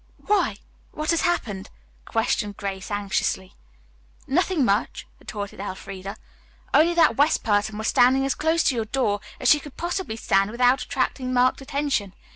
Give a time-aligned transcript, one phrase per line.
[0.25, 0.57] "Why?
[0.93, 1.69] What has happened?"
[2.05, 3.53] questioned Grace anxiously.
[4.25, 6.17] "Nothing much," retorted Elfreda,
[6.73, 10.15] "only that West person was standing as close to your door as she could possibly
[10.15, 12.15] stand without attracting marked attention.